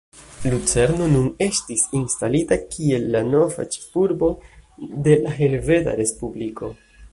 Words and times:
Lucerno 0.51 1.05
nun 1.11 1.27
estis 1.47 1.83
instalita 1.99 2.57
kiel 2.73 3.05
la 3.17 3.21
nova 3.29 3.67
ĉefurbo 3.77 4.33
de 5.09 5.17
la 5.27 5.37
Helveta 5.43 5.97
Respubliko. 6.03 6.75